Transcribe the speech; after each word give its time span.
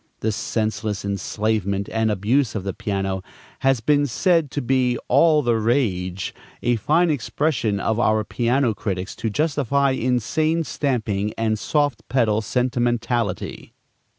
This 0.21 0.35
senseless 0.35 1.05
enslavement 1.05 1.87
and 1.89 2.09
abuse 2.09 2.55
of 2.55 2.63
the 2.63 2.73
piano 2.73 3.21
has 3.59 3.81
been 3.81 4.07
said 4.07 4.49
to 4.49 4.59
be 4.59 4.97
"all 5.07 5.43
the 5.43 5.57
rage;" 5.59 6.33
a 6.63 6.77
fine 6.77 7.11
expression 7.11 7.79
of 7.79 7.99
our 7.99 8.23
piano 8.23 8.73
critics 8.73 9.15
to 9.17 9.29
justify 9.29 9.91
insane 9.91 10.63
stamping 10.63 11.35
and 11.37 11.59
soft 11.59 12.01
pedal 12.09 12.41
sentimentality. 12.41 13.73